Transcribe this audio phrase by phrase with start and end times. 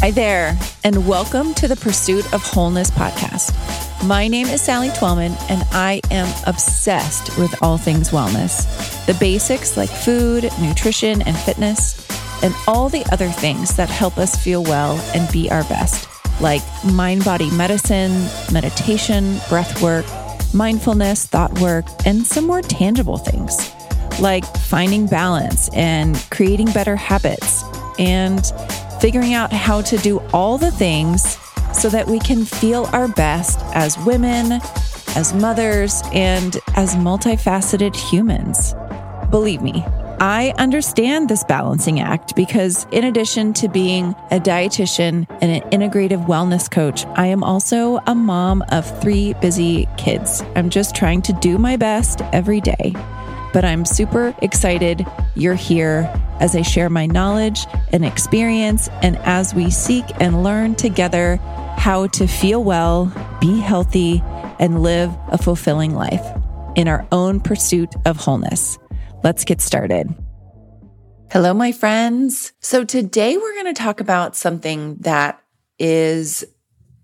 [0.00, 3.52] Hi there, and welcome to the Pursuit of Wholeness podcast.
[4.06, 8.64] My name is Sally Twelman, and I am obsessed with all things wellness
[9.04, 12.08] the basics like food, nutrition, and fitness,
[12.42, 16.08] and all the other things that help us feel well and be our best,
[16.40, 20.06] like mind body medicine, meditation, breath work,
[20.54, 23.70] mindfulness, thought work, and some more tangible things
[24.18, 27.62] like finding balance and creating better habits
[27.98, 28.50] and
[29.00, 31.38] figuring out how to do all the things
[31.72, 34.60] so that we can feel our best as women,
[35.16, 38.74] as mothers, and as multifaceted humans.
[39.30, 39.84] Believe me,
[40.20, 46.26] I understand this balancing act because, in addition to being a dietitian and an integrative
[46.26, 50.42] wellness coach, I am also a mom of three busy kids.
[50.56, 52.94] I'm just trying to do my best every day
[53.52, 59.54] but I'm super excited you're here as I share my knowledge and experience, and as
[59.54, 61.36] we seek and learn together
[61.76, 64.22] how to feel well, be healthy,
[64.58, 66.24] and live a fulfilling life
[66.76, 68.78] in our own pursuit of wholeness.
[69.22, 70.14] Let's get started.
[71.30, 72.52] Hello, my friends.
[72.60, 75.42] So, today we're going to talk about something that
[75.78, 76.44] is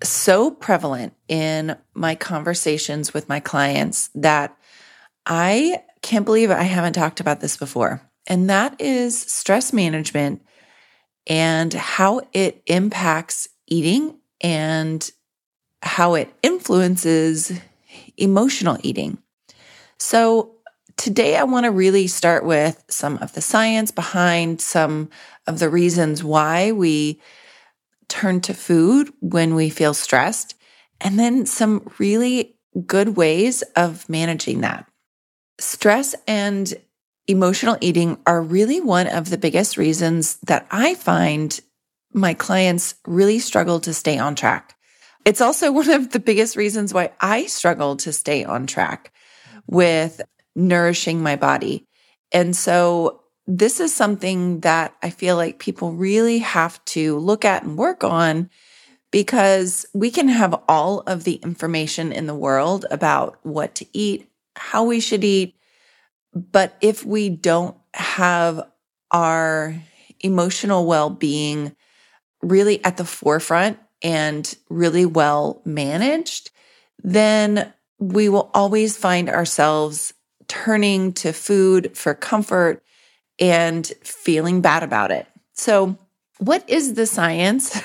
[0.03, 4.57] so prevalent in my conversations with my clients that
[5.25, 8.01] I can't believe I haven't talked about this before.
[8.29, 10.41] And that is stress management
[11.27, 15.11] and how it impacts eating and
[15.83, 17.59] how it influences
[18.17, 19.19] emotional eating.
[19.99, 20.53] So,
[20.97, 25.11] today I want to really start with some of the science behind some
[25.49, 27.21] of the reasons why we
[28.09, 30.55] turn to food when we feel stressed,
[31.01, 34.87] and then some really good ways of managing that.
[35.59, 36.75] Stress and
[37.27, 41.59] emotional eating are really one of the biggest reasons that I find
[42.13, 44.77] my clients really struggle to stay on track.
[45.25, 49.13] It's also one of the biggest reasons why I struggle to stay on track
[49.67, 50.21] with
[50.55, 51.85] nourishing my body.
[52.33, 57.63] And so this is something that I feel like people really have to look at
[57.63, 58.51] and work on
[59.13, 64.29] because we can have all of the information in the world about what to eat,
[64.57, 65.57] how we should eat.
[66.35, 68.63] But if we don't have
[69.11, 69.75] our
[70.21, 71.75] emotional well being
[72.43, 76.51] really at the forefront and really well managed,
[77.03, 80.13] then we will always find ourselves
[80.49, 82.83] turning to food for comfort
[83.39, 85.27] and feeling bad about it.
[85.55, 85.99] So,
[86.39, 87.81] what is the science?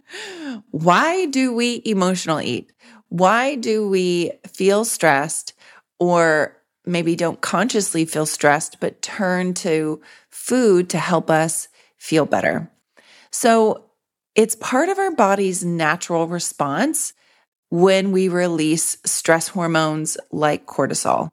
[0.70, 2.72] Why do we emotional eat?
[3.08, 5.54] Why do we feel stressed
[6.00, 10.00] or maybe don't consciously feel stressed, but turn to
[10.30, 11.68] food to help us
[11.98, 12.68] feel better?
[13.30, 13.84] So
[14.34, 17.12] it's part of our body's natural response
[17.68, 21.28] when we release stress hormones like cortisol.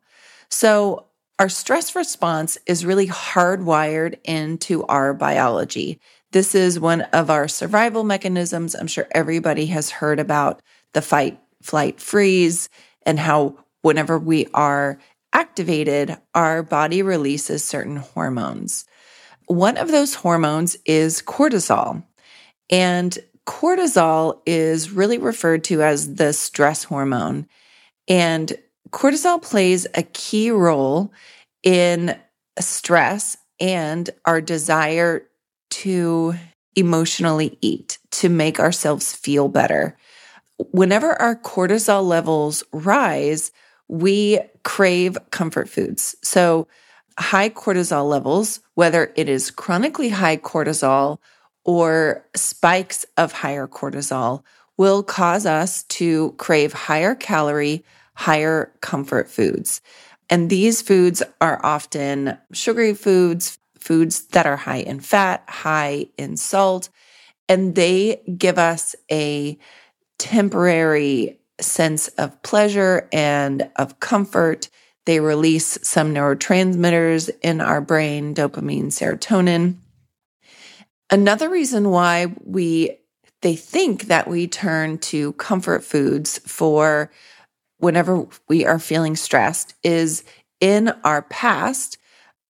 [0.50, 1.08] So
[1.40, 6.00] our stress response is really hardwired into our biology.
[6.32, 8.76] This is one of our survival mechanisms.
[8.76, 10.62] I'm sure everybody has heard about
[10.94, 12.70] the fight, flight, freeze,
[13.04, 15.00] and how whenever we are
[15.34, 18.86] activated, our body releases certain hormones.
[19.48, 22.04] One of those hormones is cortisol.
[22.70, 27.48] And cortisol is really referred to as the stress hormone.
[28.08, 28.54] And
[28.90, 31.12] cortisol plays a key role
[31.64, 32.18] in
[32.60, 35.28] stress and our desire
[35.70, 36.36] to
[36.76, 39.98] emotionally eat, to make ourselves feel better.
[40.72, 43.52] Whenever our cortisol levels rise,
[43.88, 46.16] we crave comfort foods.
[46.22, 46.68] So,
[47.20, 51.18] high cortisol levels, whether it is chronically high cortisol
[51.64, 54.44] or spikes of higher cortisol,
[54.78, 57.84] will cause us to crave higher calorie,
[58.14, 59.81] higher comfort foods.
[60.30, 66.38] And these foods are often sugary foods, foods that are high in fat, high in
[66.38, 66.89] salt,
[67.50, 69.57] and they give us a
[70.18, 74.69] temporary sense of pleasure and of comfort.
[75.06, 79.77] They release some neurotransmitters in our brain, dopamine, serotonin.
[81.09, 82.98] Another reason why we
[83.42, 87.12] they think that we turn to comfort foods for
[87.77, 90.24] whenever we are feeling stressed is
[90.60, 91.98] in our past,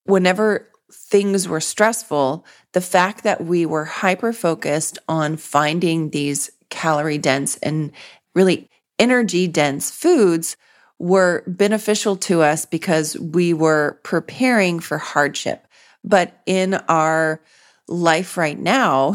[0.05, 7.17] whenever things were stressful, the fact that we were hyper focused on finding these calorie
[7.17, 7.91] dense and
[8.33, 8.69] really
[8.99, 10.57] energy dense foods
[10.99, 15.67] were beneficial to us because we were preparing for hardship.
[16.03, 17.41] But in our
[17.87, 19.13] life right now,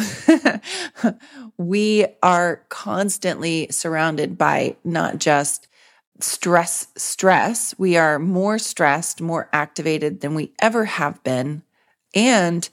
[1.56, 5.68] we are constantly surrounded by not just
[6.20, 7.74] stress, stress.
[7.78, 11.62] We are more stressed, more activated than we ever have been.
[12.14, 12.68] And,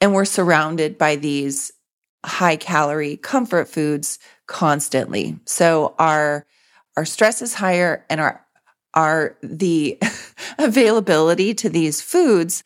[0.00, 1.72] and we're surrounded by these
[2.24, 5.38] high calorie comfort foods constantly.
[5.44, 6.46] So our,
[6.96, 8.44] our stress is higher and our,
[8.94, 9.98] our, the
[10.58, 12.64] availability to these foods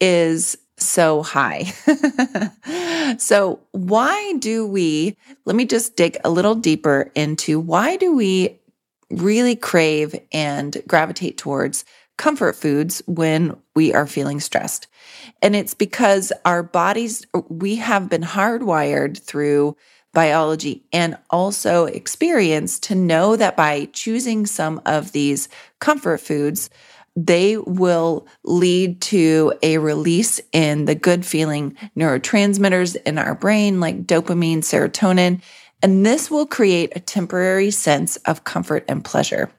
[0.00, 1.64] is so high.
[3.18, 8.58] so, why do we, let me just dig a little deeper into why do we
[9.10, 11.84] really crave and gravitate towards
[12.20, 14.86] comfort foods when we are feeling stressed?
[15.40, 19.74] And it's because our bodies, we have been hardwired through
[20.12, 26.68] biology and also experience to know that by choosing some of these comfort foods,
[27.16, 34.06] they will lead to a release in the good feeling neurotransmitters in our brain, like
[34.06, 35.40] dopamine, serotonin.
[35.82, 39.50] And this will create a temporary sense of comfort and pleasure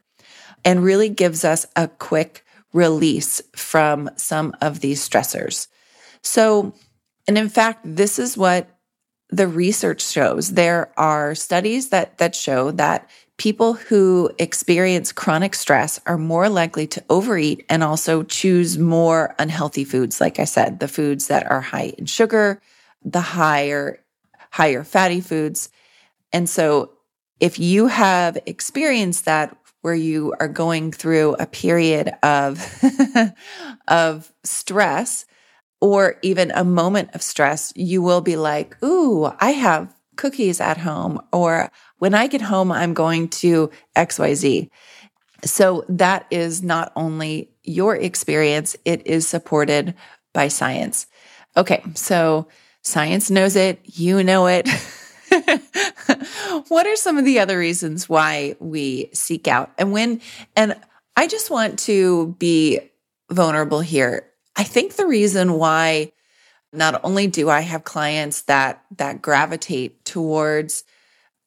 [0.63, 5.67] and really gives us a quick release from some of these stressors.
[6.21, 6.73] So,
[7.27, 8.69] and in fact, this is what
[9.29, 10.53] the research shows.
[10.53, 16.85] There are studies that, that show that people who experience chronic stress are more likely
[16.85, 20.21] to overeat and also choose more unhealthy foods.
[20.21, 22.61] Like I said, the foods that are high in sugar,
[23.03, 24.03] the higher,
[24.51, 25.69] higher fatty foods.
[26.31, 26.91] And so
[27.39, 32.65] if you have experienced that where you are going through a period of,
[33.87, 35.25] of stress
[35.79, 40.77] or even a moment of stress, you will be like, Ooh, I have cookies at
[40.77, 44.69] home or when I get home, I'm going to XYZ.
[45.43, 49.95] So that is not only your experience, it is supported
[50.33, 51.07] by science.
[51.57, 51.83] Okay.
[51.95, 52.47] So
[52.81, 53.81] science knows it.
[53.85, 54.67] You know it.
[56.67, 60.21] what are some of the other reasons why we seek out and when,
[60.55, 60.75] and
[61.15, 62.79] I just want to be
[63.29, 64.27] vulnerable here.
[64.55, 66.11] I think the reason why
[66.73, 70.83] not only do I have clients that, that gravitate towards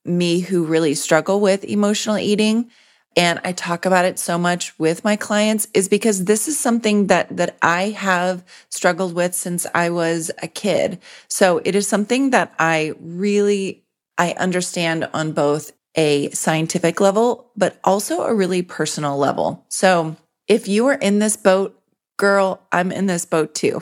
[0.05, 2.71] me who really struggle with emotional eating
[3.17, 7.07] and I talk about it so much with my clients is because this is something
[7.09, 11.01] that that I have struggled with since I was a kid.
[11.29, 13.85] So it is something that I really
[14.19, 19.65] I understand on both a scientific level but also a really personal level.
[19.69, 20.17] So
[20.49, 21.81] if you are in this boat,
[22.17, 23.81] girl, I'm in this boat too.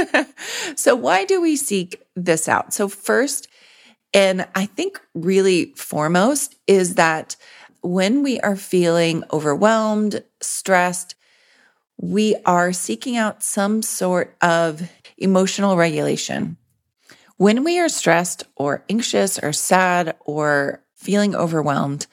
[0.76, 2.74] so why do we seek this out?
[2.74, 3.48] So first,
[4.12, 7.36] and I think really foremost is that
[7.84, 11.14] when we are feeling overwhelmed, stressed,
[12.00, 16.56] we are seeking out some sort of emotional regulation.
[17.36, 22.06] When we are stressed or anxious or sad or feeling overwhelmed,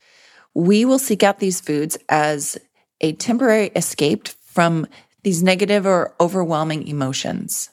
[0.54, 2.58] we will seek out these foods as
[3.00, 4.88] a temporary escape from
[5.24, 7.70] these negative or overwhelming emotions.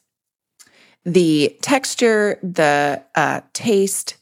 [1.04, 4.17] The texture, the uh, taste,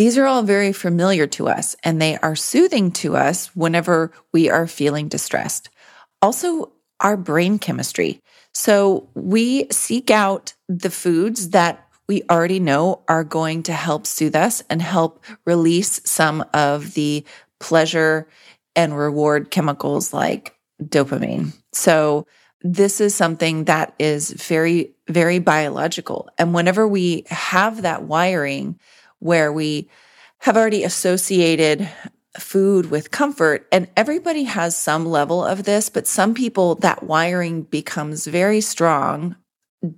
[0.00, 4.48] these are all very familiar to us and they are soothing to us whenever we
[4.48, 5.68] are feeling distressed.
[6.22, 8.18] Also, our brain chemistry.
[8.54, 14.34] So we seek out the foods that we already know are going to help soothe
[14.34, 17.22] us and help release some of the
[17.58, 18.26] pleasure
[18.74, 21.52] and reward chemicals like dopamine.
[21.74, 22.26] So
[22.62, 26.30] this is something that is very, very biological.
[26.38, 28.78] And whenever we have that wiring,
[29.20, 29.88] where we
[30.40, 31.88] have already associated
[32.38, 37.62] food with comfort and everybody has some level of this, but some people that wiring
[37.62, 39.36] becomes very strong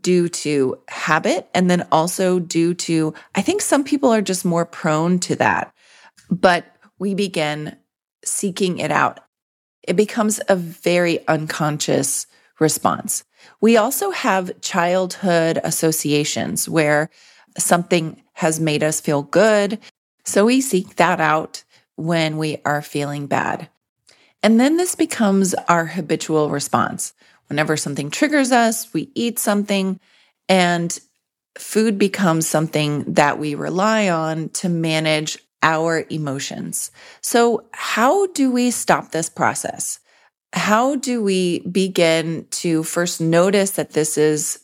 [0.01, 4.65] due to habit and then also due to, I think some people are just more
[4.65, 5.75] prone to that,
[6.31, 6.65] but
[6.99, 7.77] we begin
[8.25, 9.21] seeking it out.
[9.83, 12.27] It becomes a very unconscious
[12.61, 13.25] response.
[13.61, 17.11] We also have childhood associations where
[17.59, 19.79] something has made us feel good.
[20.25, 21.65] So we seek that out
[21.97, 23.69] when we are feeling bad.
[24.43, 27.15] And then this becomes our habitual response.
[27.49, 30.01] Whenever something triggers us, we eat something
[30.49, 30.99] and
[31.59, 36.91] food becomes something that we rely on to manage our emotions.
[37.21, 40.01] So how do we stop this process?
[40.55, 44.62] How do we begin to first notice that this is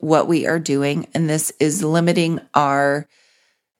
[0.00, 1.06] what we are doing.
[1.14, 3.06] And this is limiting our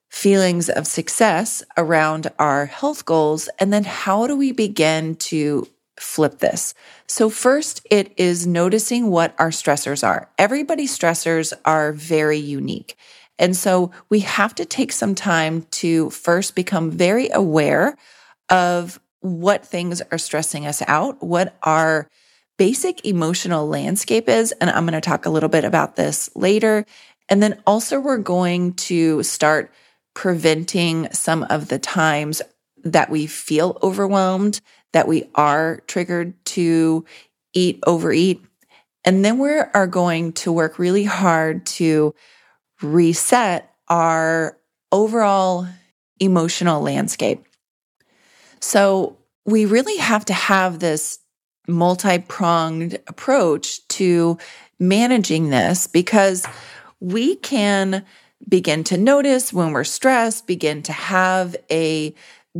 [0.09, 3.49] feelings of success around our health goals.
[3.59, 5.67] And then how do we begin to
[6.01, 6.73] flip this.
[7.07, 10.29] So, first, it is noticing what our stressors are.
[10.37, 12.97] Everybody's stressors are very unique.
[13.37, 17.97] And so, we have to take some time to first become very aware
[18.49, 22.09] of what things are stressing us out, what our
[22.61, 24.51] basic emotional landscape is.
[24.51, 26.85] And I'm going to talk a little bit about this later.
[27.27, 29.73] And then also, we're going to start
[30.13, 32.39] preventing some of the times
[32.83, 34.61] that we feel overwhelmed,
[34.93, 37.03] that we are triggered to
[37.51, 38.45] eat, overeat.
[39.03, 42.13] And then we are going to work really hard to
[42.79, 44.55] reset our
[44.91, 45.67] overall
[46.19, 47.43] emotional landscape.
[48.59, 51.17] So we really have to have this
[51.71, 54.37] multi pronged approach to
[54.79, 56.45] managing this because
[56.99, 58.05] we can
[58.47, 62.13] begin to notice when we're stressed, begin to have a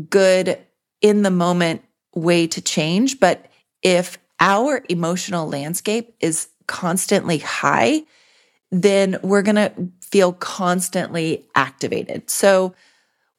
[0.10, 0.58] good
[1.01, 1.84] in the moment
[2.15, 3.20] way to change.
[3.20, 3.48] But
[3.82, 8.03] if our emotional landscape is constantly high,
[8.72, 12.30] then we're going to feel constantly activated.
[12.30, 12.74] So,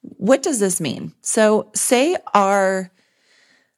[0.02, 1.12] what does this mean?
[1.22, 2.90] So, say our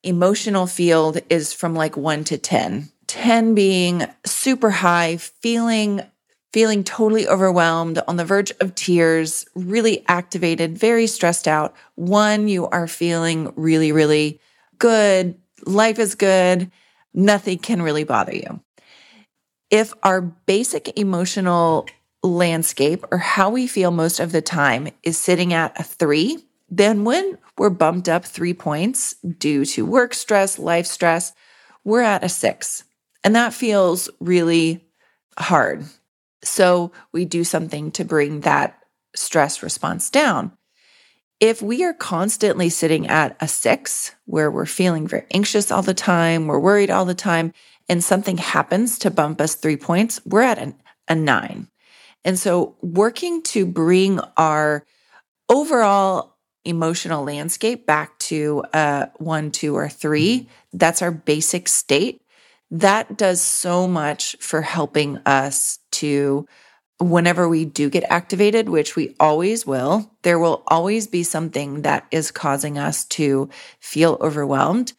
[0.04, 6.02] emotional field is from like one to 10, 10 being super high, feeling
[6.52, 11.74] feeling totally overwhelmed, on the verge of tears, really activated, very stressed out.
[11.96, 14.38] One, you are feeling really, really
[14.78, 15.36] good.
[15.66, 16.70] Life is good.
[17.12, 18.60] Nothing can really bother you.
[19.68, 21.88] If our basic emotional
[22.22, 27.04] landscape or how we feel most of the time is sitting at a three, then
[27.04, 31.32] when we're bumped up three points due to work stress, life stress,
[31.84, 32.84] we're at a six.
[33.22, 34.84] And that feels really
[35.38, 35.84] hard.
[36.42, 38.78] So we do something to bring that
[39.14, 40.52] stress response down.
[41.40, 45.94] If we are constantly sitting at a six, where we're feeling very anxious all the
[45.94, 47.52] time, we're worried all the time,
[47.88, 50.74] and something happens to bump us three points, we're at an,
[51.08, 51.68] a nine.
[52.24, 54.86] And so working to bring our
[55.48, 56.33] overall
[56.64, 60.78] emotional landscape back to a one, two, or three, mm-hmm.
[60.78, 62.22] that's our basic state.
[62.70, 66.46] That does so much for helping us to
[66.98, 72.06] whenever we do get activated, which we always will, there will always be something that
[72.10, 73.48] is causing us to
[73.80, 74.92] feel overwhelmed,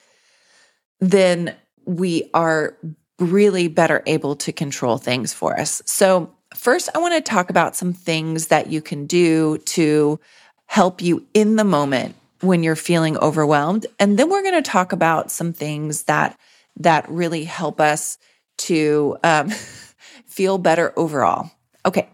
[0.99, 1.55] then
[1.85, 2.77] we are
[3.19, 5.81] really better able to control things for us.
[5.85, 10.19] So, first, I want to talk about some things that you can do to
[10.67, 13.85] help you in the moment when you're feeling overwhelmed.
[13.99, 16.37] And then we're going to talk about some things that
[16.77, 18.17] that really help us
[18.57, 19.49] to um,
[20.25, 21.51] feel better overall.
[21.85, 22.09] Okay.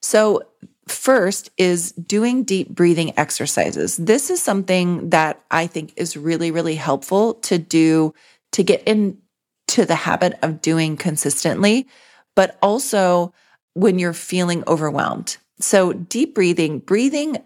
[0.00, 0.42] So,
[0.86, 3.98] first is doing deep breathing exercises.
[3.98, 8.14] This is something that I think is really, really helpful to do
[8.52, 11.86] to get into the habit of doing consistently,
[12.34, 13.34] but also
[13.74, 15.36] when you're feeling overwhelmed.
[15.60, 17.36] So, deep breathing, breathing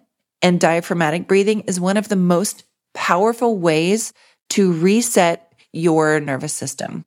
[0.42, 4.12] and diaphragmatic breathing is one of the most powerful ways
[4.50, 7.04] to reset your nervous system.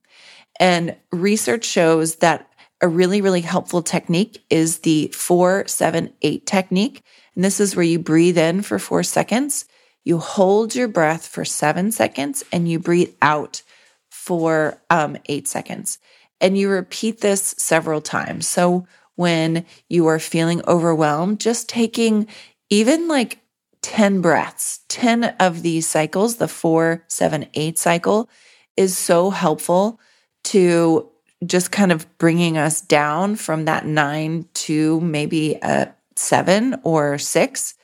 [0.60, 2.50] And research shows that
[2.82, 7.01] a really, really helpful technique is the four, seven, eight technique.
[7.36, 9.65] And this is where you breathe in for four seconds,
[10.04, 13.63] you hold your breath for seven seconds, and you breathe out
[14.10, 15.98] for um, eight seconds.
[16.39, 18.48] And you repeat this several times.
[18.48, 22.27] So when you are feeling overwhelmed, just taking
[22.75, 23.39] even like
[23.84, 28.29] 10 breaths, 10 of these cycles, the four, seven, eight cycle,
[28.75, 29.98] is so helpful
[30.44, 31.10] to
[31.46, 37.75] just kind of bringing us down from that nine to maybe a seven or six.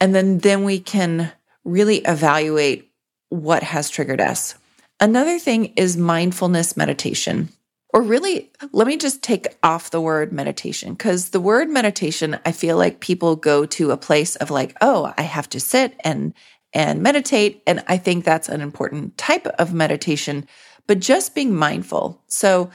[0.00, 1.30] And then, then we can
[1.64, 2.90] really evaluate
[3.28, 4.56] what has triggered us.
[4.98, 7.50] Another thing is mindfulness meditation.
[7.90, 12.52] Or really, let me just take off the word meditation because the word meditation, I
[12.52, 16.34] feel like people go to a place of like, oh, I have to sit and
[16.76, 17.62] and meditate.
[17.66, 20.46] And I think that's an important type of meditation,
[20.86, 22.22] but just being mindful.
[22.26, 22.70] So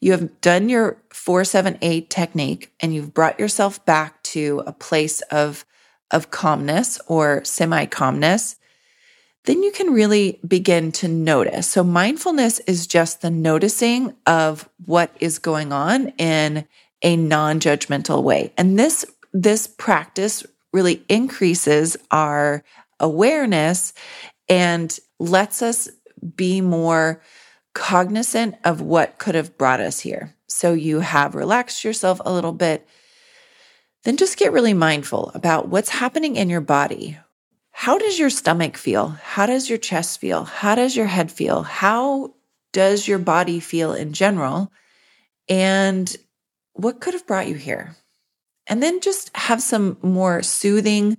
[0.00, 5.64] you have done your 478 technique and you've brought yourself back to a place of,
[6.10, 8.56] of calmness or semi calmness.
[9.44, 11.68] Then you can really begin to notice.
[11.68, 16.66] So, mindfulness is just the noticing of what is going on in
[17.02, 18.52] a non judgmental way.
[18.56, 22.64] And this, this practice really increases our
[22.98, 23.92] awareness
[24.48, 25.88] and lets us
[26.36, 27.20] be more
[27.74, 30.34] cognizant of what could have brought us here.
[30.48, 32.86] So you have relaxed yourself a little bit.
[34.04, 37.18] Then just get really mindful about what's happening in your body.
[37.76, 39.08] How does your stomach feel?
[39.08, 40.44] How does your chest feel?
[40.44, 41.64] How does your head feel?
[41.64, 42.32] How
[42.72, 44.70] does your body feel in general?
[45.48, 46.16] And
[46.74, 47.96] what could have brought you here?
[48.68, 51.18] And then just have some more soothing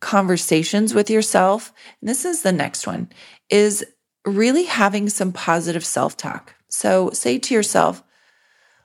[0.00, 1.72] conversations with yourself.
[2.00, 3.08] And this is the next one
[3.48, 3.82] is
[4.26, 6.54] really having some positive self-talk.
[6.68, 8.02] So say to yourself,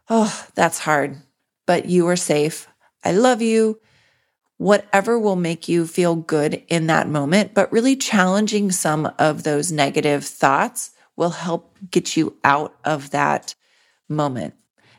[0.10, 1.18] "Oh, that's hard,
[1.65, 2.70] but you are safe.
[3.03, 3.82] I love you."
[4.62, 9.72] Whatever will make you feel good in that moment, but really challenging some of those
[9.72, 13.56] negative thoughts will help get you out of that
[14.08, 14.53] moment.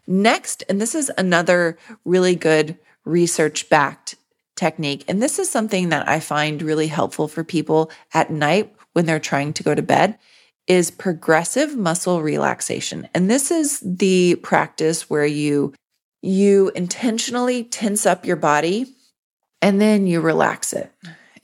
[0.05, 4.17] Next, and this is another really good research backed
[4.57, 5.05] technique.
[5.07, 9.21] And this is something that I find really helpful for people at night when they're
[9.21, 10.19] trying to go to bed
[10.67, 13.09] is progressive muscle relaxation.
[13.15, 15.73] And this is the practice where you
[16.21, 18.97] you intentionally tense up your body
[19.63, 20.93] and then you relax it.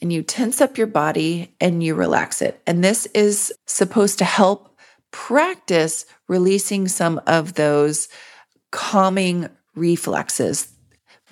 [0.01, 2.61] And you tense up your body and you relax it.
[2.67, 4.77] And this is supposed to help
[5.11, 8.09] practice releasing some of those
[8.71, 10.73] calming reflexes.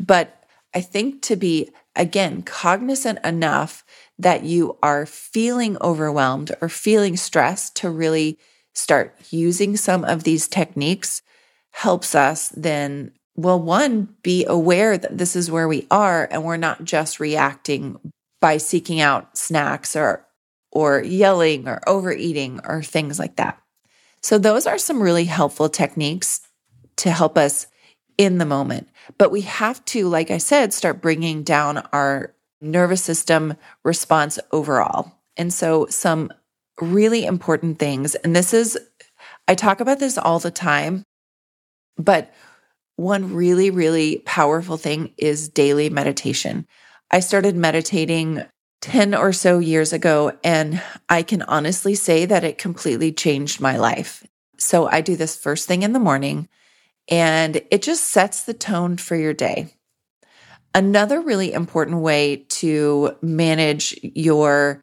[0.01, 3.85] But I think to be, again, cognizant enough
[4.19, 8.39] that you are feeling overwhelmed or feeling stressed to really
[8.75, 11.23] start using some of these techniques
[11.71, 16.57] helps us then, well, one, be aware that this is where we are and we're
[16.57, 17.99] not just reacting
[18.41, 20.27] by seeking out snacks or
[20.73, 23.59] or yelling or overeating or things like that.
[24.23, 26.41] So those are some really helpful techniques
[26.97, 27.67] to help us
[28.19, 28.89] in the moment.
[29.19, 35.13] But we have to, like I said, start bringing down our nervous system response overall.
[35.37, 36.33] And so, some
[36.81, 38.79] really important things, and this is,
[39.49, 41.05] I talk about this all the time,
[41.97, 42.33] but
[42.97, 46.67] one really, really powerful thing is daily meditation.
[47.11, 48.45] I started meditating
[48.81, 53.77] 10 or so years ago, and I can honestly say that it completely changed my
[53.77, 54.27] life.
[54.59, 56.49] So I do this first thing in the morning
[57.09, 59.69] and it just sets the tone for your day.
[60.75, 64.83] Another really important way to manage your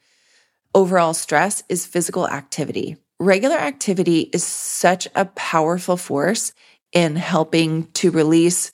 [0.73, 2.97] overall stress is physical activity.
[3.19, 6.53] Regular activity is such a powerful force
[6.93, 8.71] in helping to release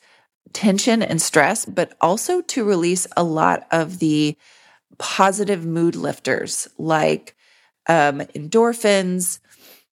[0.54, 4.36] tension and stress, but also to release a lot of the
[4.98, 7.36] positive mood lifters like
[7.88, 9.40] um, endorphins,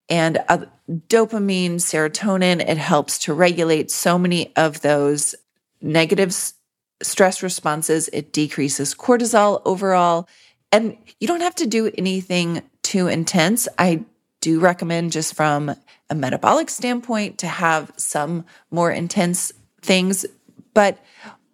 [0.10, 2.62] and uh, dopamine, serotonin.
[2.62, 5.36] It helps to regulate so many of those
[5.82, 6.54] negative s-
[7.02, 8.10] stress responses.
[8.14, 10.28] It decreases cortisol overall.
[10.72, 13.68] And you don't have to do anything too intense.
[13.78, 14.06] I
[14.42, 15.76] do recommend, just from
[16.10, 20.26] a metabolic standpoint, to have some more intense things.
[20.74, 21.00] But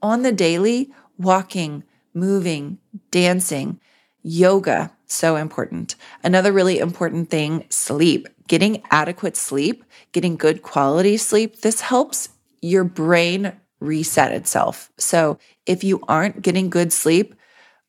[0.02, 2.80] on the daily, walking, moving,
[3.12, 3.80] dancing,
[4.22, 5.96] yoga, so important.
[6.24, 12.30] Another really important thing sleep getting adequate sleep, getting good quality sleep, this helps
[12.62, 14.92] your brain reset itself.
[14.98, 17.36] So if you aren't getting good sleep,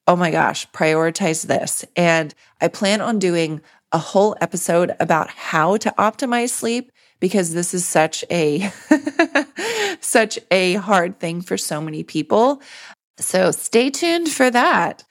[0.07, 1.85] oh my gosh, prioritize this.
[1.97, 3.63] And I plan on doing
[3.95, 8.71] a whole episode about how to optimize sleep because this is such a
[10.01, 12.61] such a hard thing for so many people.
[13.19, 15.05] So stay tuned for that.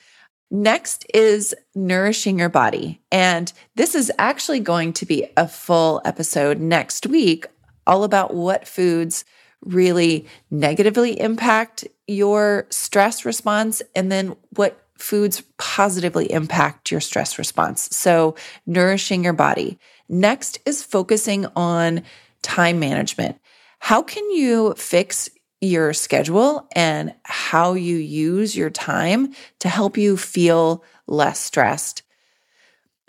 [0.51, 3.01] Next is nourishing your body.
[3.09, 7.47] And this is actually going to be a full episode next week,
[7.87, 9.23] all about what foods
[9.61, 17.89] really negatively impact your stress response and then what foods positively impact your stress response.
[17.95, 19.79] So, nourishing your body.
[20.07, 22.03] Next is focusing on
[22.41, 23.39] time management.
[23.79, 25.29] How can you fix
[25.63, 32.03] your schedule and how you use your time to help you feel less stressed.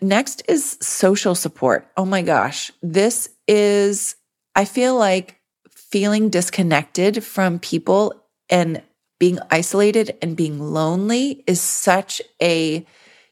[0.01, 1.91] Next is social support.
[1.97, 4.15] Oh my gosh, this is,
[4.55, 8.83] I feel like feeling disconnected from people and
[9.19, 12.87] being isolated and being lonely is such a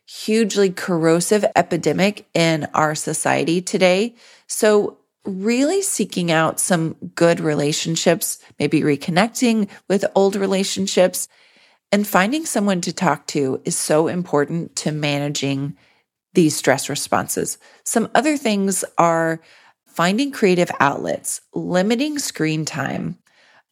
[0.07, 4.15] hugely corrosive epidemic in our society today.
[4.47, 11.29] So really seeking out some good relationships, maybe reconnecting with old relationships,
[11.91, 15.77] and finding someone to talk to is so important to managing
[16.35, 17.59] these stress responses.
[17.85, 19.41] Some other things are
[19.87, 23.19] finding creative outlets, limiting screen time,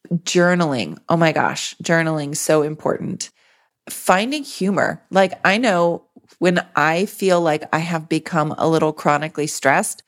[0.09, 0.97] journaling.
[1.09, 3.29] Oh my gosh, journaling so important.
[3.89, 5.01] Finding humor.
[5.09, 6.05] Like I know
[6.39, 10.03] when I feel like I have become a little chronically stressed,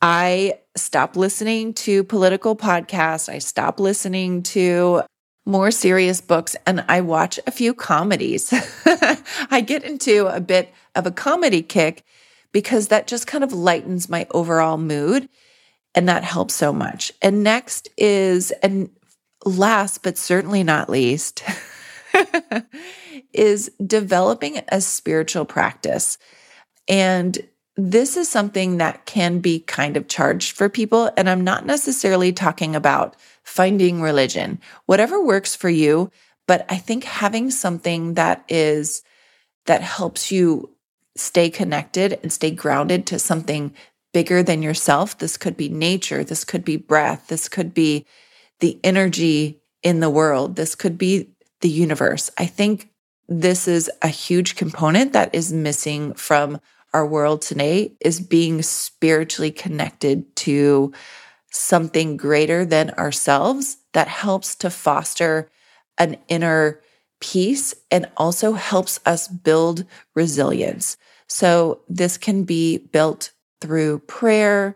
[0.00, 3.28] I stop listening to political podcasts.
[3.28, 5.02] I stop listening to
[5.46, 8.52] more serious books and I watch a few comedies.
[9.50, 12.04] I get into a bit of a comedy kick
[12.52, 15.28] because that just kind of lightens my overall mood
[15.94, 17.12] and that helps so much.
[17.22, 18.90] And next is, and
[19.44, 21.42] last but certainly not least,
[23.32, 26.18] is developing a spiritual practice.
[26.88, 27.38] And
[27.76, 31.10] this is something that can be kind of charged for people.
[31.16, 36.10] And I'm not necessarily talking about finding religion, whatever works for you.
[36.46, 39.02] But I think having something that is,
[39.66, 40.70] that helps you
[41.16, 43.74] stay connected and stay grounded to something
[44.12, 45.18] bigger than yourself.
[45.18, 46.22] This could be nature.
[46.22, 47.28] This could be breath.
[47.28, 48.06] This could be
[48.64, 50.56] the energy in the world.
[50.56, 51.28] This could be
[51.60, 52.30] the universe.
[52.38, 52.88] I think
[53.28, 56.58] this is a huge component that is missing from
[56.94, 60.94] our world today is being spiritually connected to
[61.50, 65.50] something greater than ourselves that helps to foster
[65.98, 66.80] an inner
[67.20, 70.96] peace and also helps us build resilience.
[71.28, 74.74] So this can be built through prayer,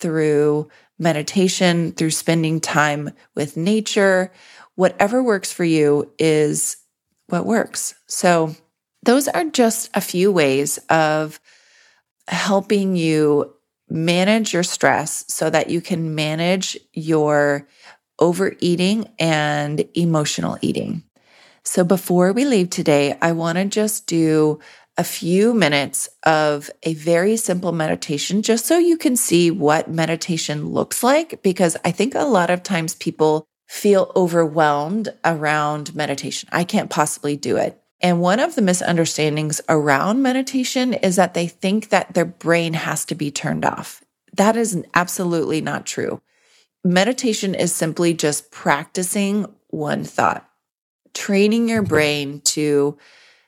[0.00, 4.32] through meditation, through spending time with nature.
[4.74, 6.76] Whatever works for you is
[7.28, 7.94] what works.
[8.06, 8.54] So
[9.02, 11.40] those are just a few ways of
[12.28, 13.52] helping you
[13.88, 17.68] manage your stress so that you can manage your
[18.18, 21.02] overeating and emotional eating.
[21.62, 24.60] So before we leave today, I want to just do
[24.98, 30.68] a few minutes of a very simple meditation just so you can see what meditation
[30.68, 31.42] looks like.
[31.42, 36.48] Because I think a lot of times people feel overwhelmed around meditation.
[36.52, 37.80] I can't possibly do it.
[38.00, 43.04] And one of the misunderstandings around meditation is that they think that their brain has
[43.06, 44.04] to be turned off.
[44.34, 46.20] That is absolutely not true.
[46.84, 50.48] Meditation is simply just practicing one thought,
[51.14, 52.96] training your brain to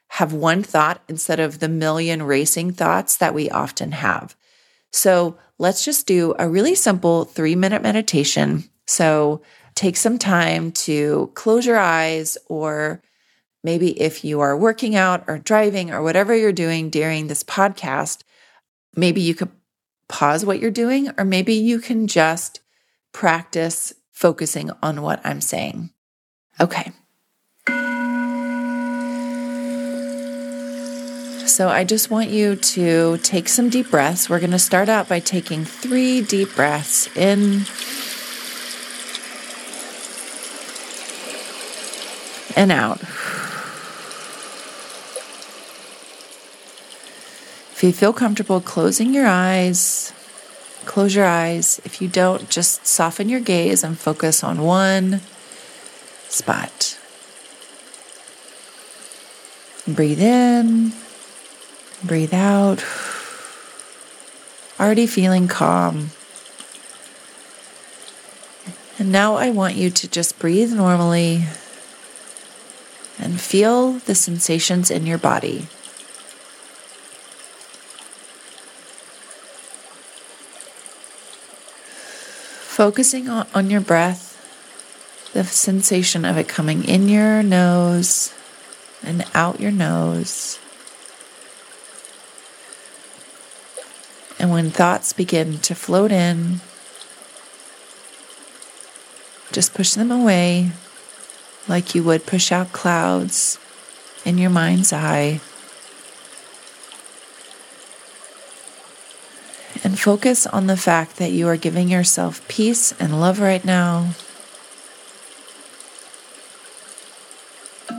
[0.08, 4.34] have one thought instead of the million racing thoughts that we often have.
[4.92, 8.64] So let's just do a really simple three minute meditation.
[8.86, 9.42] So
[9.74, 13.02] take some time to close your eyes, or
[13.62, 18.22] maybe if you are working out or driving or whatever you're doing during this podcast,
[18.96, 19.50] maybe you could
[20.08, 22.60] pause what you're doing, or maybe you can just
[23.12, 25.90] practice focusing on what I'm saying.
[26.60, 26.92] Okay,
[31.48, 34.28] So I just want you to take some deep breaths.
[34.28, 37.64] We're going to start out by taking three deep breaths in
[42.54, 43.00] and out.
[47.72, 50.12] If you feel comfortable closing your eyes,
[50.84, 51.80] close your eyes.
[51.82, 55.22] If you don't, just soften your gaze and focus on one
[56.28, 56.98] spot.
[59.86, 60.92] Breathe in.
[62.04, 62.84] Breathe out.
[64.78, 66.10] Already feeling calm.
[68.98, 71.44] And now I want you to just breathe normally
[73.18, 75.66] and feel the sensations in your body.
[82.78, 84.36] Focusing on, on your breath,
[85.32, 88.32] the sensation of it coming in your nose
[89.02, 90.60] and out your nose.
[94.48, 96.62] And when thoughts begin to float in,
[99.52, 100.70] just push them away
[101.68, 103.58] like you would push out clouds
[104.24, 105.42] in your mind's eye.
[109.84, 114.14] And focus on the fact that you are giving yourself peace and love right now.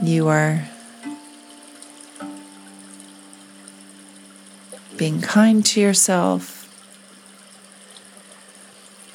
[0.02, 0.68] You are
[5.00, 6.68] being kind to yourself,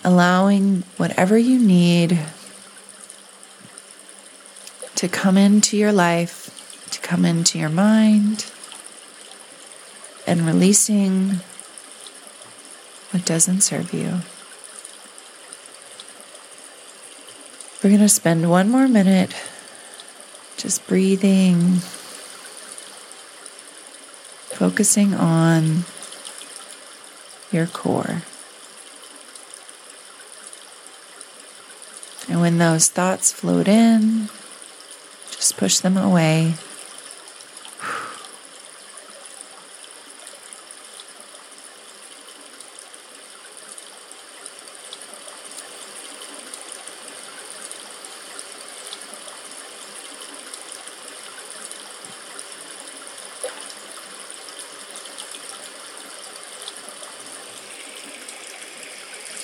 [0.03, 2.19] allowing whatever you need
[4.95, 8.47] to come into your life, to come into your mind,
[10.25, 11.39] and releasing
[13.11, 14.21] what doesn't serve you.
[17.83, 19.35] We're going to spend one more minute
[20.57, 21.81] just breathing
[24.65, 25.85] focusing on
[27.51, 28.23] your core.
[32.27, 34.27] And when those thoughts float in,
[35.29, 36.55] just push them away.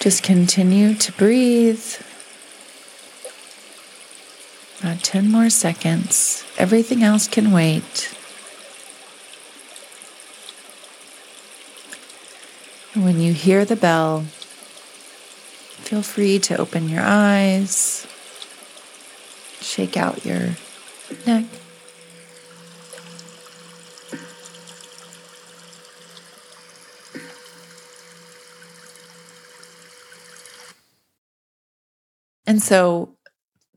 [0.01, 1.85] Just continue to breathe.
[4.79, 6.43] About 10 more seconds.
[6.57, 8.11] Everything else can wait.
[12.95, 14.21] When you hear the bell,
[15.85, 18.07] feel free to open your eyes,
[19.61, 20.57] shake out your
[21.27, 21.45] neck.
[32.51, 33.15] And so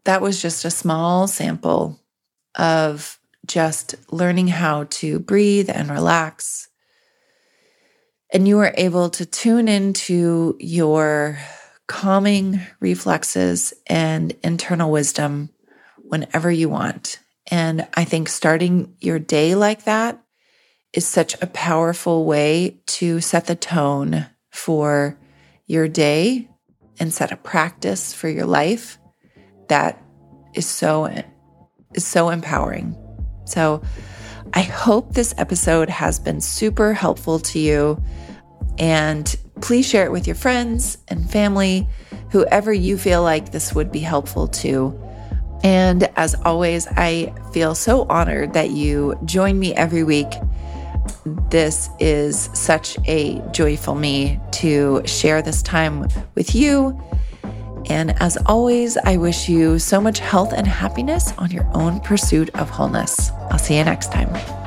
[0.04, 2.00] that was just a small sample
[2.56, 6.66] of just learning how to breathe and relax.
[8.32, 11.38] And you were able to tune into your
[11.86, 15.50] calming reflexes and internal wisdom
[15.98, 17.20] whenever you want.
[17.52, 20.20] And I think starting your day like that
[20.92, 25.16] is such a powerful way to set the tone for
[25.64, 26.48] your day
[26.98, 28.98] and set a practice for your life
[29.68, 30.02] that
[30.54, 31.06] is so
[31.94, 32.96] is so empowering.
[33.44, 33.82] So
[34.52, 38.02] I hope this episode has been super helpful to you
[38.78, 41.88] and please share it with your friends and family,
[42.30, 44.98] whoever you feel like this would be helpful to.
[45.62, 50.28] And as always, I feel so honored that you join me every week.
[51.50, 56.98] This is such a joy for me to share this time with you
[57.90, 62.50] and as always, I wish you so much health and happiness on your own pursuit
[62.54, 63.30] of wholeness.
[63.50, 64.63] I'll see you next time.